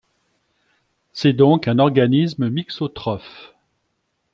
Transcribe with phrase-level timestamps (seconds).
[1.13, 3.53] C'est donc un organisme mixotrophe.